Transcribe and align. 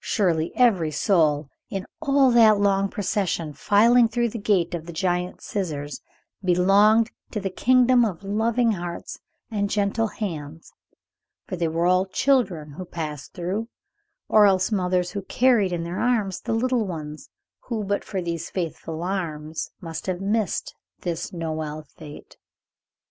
Surely 0.00 0.52
every 0.56 0.90
soul, 0.90 1.50
in 1.68 1.84
all 2.00 2.30
that 2.30 2.58
long 2.58 2.88
procession 2.88 3.52
filing 3.52 4.08
through 4.08 4.30
the 4.30 4.38
gate 4.38 4.72
of 4.72 4.86
the 4.86 4.92
giant 4.94 5.42
scissors, 5.42 6.00
belonged 6.42 7.10
to 7.30 7.40
the 7.40 7.50
kingdom 7.50 8.02
of 8.02 8.24
loving 8.24 8.72
hearts 8.72 9.20
and 9.50 9.68
gentle 9.68 10.06
hands; 10.06 10.72
for 11.46 11.56
they 11.56 11.68
were 11.68 11.84
all 11.86 12.06
children 12.06 12.70
who 12.70 12.86
passed 12.86 13.34
through, 13.34 13.68
or 14.30 14.46
else 14.46 14.72
mothers 14.72 15.10
who 15.10 15.20
carried 15.20 15.74
in 15.74 15.84
their 15.84 16.00
arms 16.00 16.40
the 16.40 16.54
little 16.54 16.86
ones 16.86 17.28
who, 17.64 17.84
but 17.84 18.02
for 18.02 18.22
these 18.22 18.48
faithful 18.48 19.02
arms, 19.02 19.72
must 19.82 20.06
have 20.06 20.22
missed 20.22 20.74
this 21.02 21.32
Noël 21.32 21.84
fête. 22.00 22.36